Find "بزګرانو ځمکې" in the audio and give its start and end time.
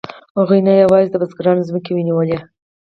1.21-1.91